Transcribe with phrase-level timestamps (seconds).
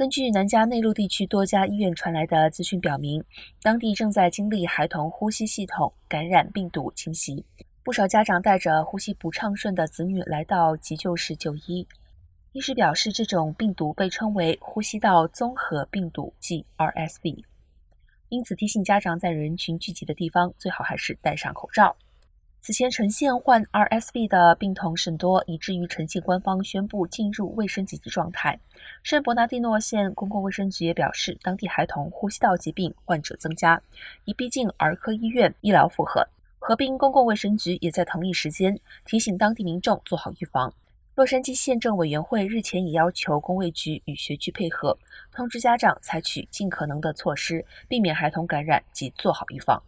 [0.00, 3.22] 根据南加内陆地区多家医院传来的资讯表明，
[3.60, 7.44] 当地正在经历孩童呼吸系统感染病毒侵袭。
[7.82, 11.86] 不少家长带着呼吸不畅顺的子女来到急救室就医。
[12.52, 17.44] 医师表示，这种病毒被称为呼吸道综合病毒，即 RSV。
[18.30, 21.94] 因此，提醒家长在人群聚集的地方，最好还是戴上口罩。
[22.62, 28.60] 此前呈现患 RSV 的病童甚多，以至于呈现官方宣布进入卫生紧急状态。
[29.02, 33.80] 圣伯纳蒂诺县公共卫生局也表示，当地孩童呼吸道疾病患者增加，
[34.26, 36.22] 已逼近儿科医院医疗负荷。
[36.58, 40.70] 河滨公共卫生局也在同一时间提醒当地民众做好预防。
[41.14, 44.96] 洛杉矶县政委员会日前也要求公卫局与学区配合，
[45.32, 49.82] 通知家长采取尽可能的措施，避免孩童感染及做好预防。